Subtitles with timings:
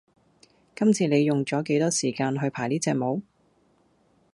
[0.75, 3.21] 今次你用咗幾多時間去排呢隻舞￼